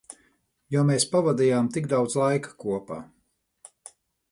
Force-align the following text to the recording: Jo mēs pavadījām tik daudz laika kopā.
Jo 0.75 0.81
mēs 0.91 1.05
pavadījām 1.11 1.69
tik 1.77 1.91
daudz 1.93 2.17
laika 2.23 2.57
kopā. 2.65 3.01